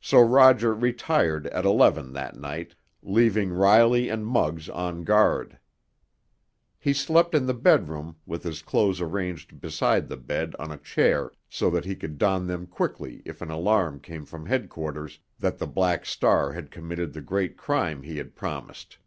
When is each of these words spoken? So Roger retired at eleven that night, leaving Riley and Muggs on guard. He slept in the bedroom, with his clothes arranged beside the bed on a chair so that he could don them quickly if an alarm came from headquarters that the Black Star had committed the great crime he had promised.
So 0.00 0.20
Roger 0.20 0.72
retired 0.72 1.48
at 1.48 1.64
eleven 1.64 2.12
that 2.12 2.36
night, 2.36 2.76
leaving 3.02 3.50
Riley 3.52 4.08
and 4.08 4.24
Muggs 4.24 4.68
on 4.68 5.02
guard. 5.02 5.58
He 6.78 6.92
slept 6.92 7.34
in 7.34 7.46
the 7.46 7.54
bedroom, 7.54 8.18
with 8.24 8.44
his 8.44 8.62
clothes 8.62 9.00
arranged 9.00 9.60
beside 9.60 10.06
the 10.06 10.16
bed 10.16 10.54
on 10.60 10.70
a 10.70 10.78
chair 10.78 11.32
so 11.50 11.70
that 11.70 11.86
he 11.86 11.96
could 11.96 12.18
don 12.18 12.46
them 12.46 12.68
quickly 12.68 13.20
if 13.24 13.42
an 13.42 13.50
alarm 13.50 13.98
came 13.98 14.24
from 14.24 14.46
headquarters 14.46 15.18
that 15.40 15.58
the 15.58 15.66
Black 15.66 16.06
Star 16.06 16.52
had 16.52 16.70
committed 16.70 17.12
the 17.12 17.20
great 17.20 17.56
crime 17.56 18.04
he 18.04 18.18
had 18.18 18.36
promised. 18.36 18.98